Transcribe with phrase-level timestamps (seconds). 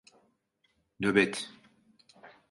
[0.99, 1.49] Nöbet.